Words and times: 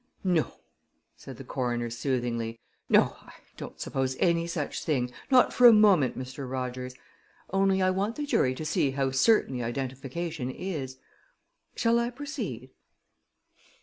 "No," 0.23 0.53
said 1.15 1.37
the 1.37 1.43
coroner 1.43 1.91
soothingly; 1.91 2.59
"no, 2.89 3.17
I 3.21 3.33
don't 3.55 3.79
suppose 3.79 4.17
any 4.19 4.47
such 4.47 4.83
thing, 4.83 5.11
not 5.29 5.53
for 5.53 5.67
a 5.67 5.71
moment, 5.71 6.17
Mr. 6.17 6.49
Rogers; 6.49 6.95
only 7.51 7.83
I 7.83 7.91
want 7.91 8.15
the 8.15 8.25
jury 8.25 8.55
to 8.55 8.65
see 8.65 8.89
how 8.89 9.11
certain 9.11 9.53
the 9.55 9.63
identification 9.63 10.49
is. 10.49 10.97
Shall 11.75 11.99
I 11.99 12.09
proceed?" 12.09 12.71